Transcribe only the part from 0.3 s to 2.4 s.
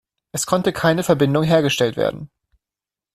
Es konnte keine Verbindung hergestellt werden.